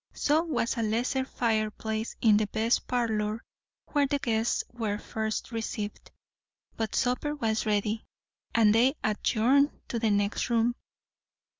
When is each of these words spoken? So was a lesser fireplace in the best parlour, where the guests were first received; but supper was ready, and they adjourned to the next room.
So 0.15 0.41
was 0.45 0.77
a 0.77 0.81
lesser 0.81 1.23
fireplace 1.25 2.15
in 2.21 2.37
the 2.37 2.47
best 2.47 2.87
parlour, 2.87 3.43
where 3.91 4.07
the 4.07 4.17
guests 4.17 4.63
were 4.73 4.97
first 4.97 5.51
received; 5.51 6.09
but 6.75 6.95
supper 6.95 7.35
was 7.35 7.67
ready, 7.67 8.05
and 8.55 8.73
they 8.73 8.95
adjourned 9.03 9.69
to 9.89 9.99
the 9.99 10.09
next 10.09 10.49
room. 10.49 10.73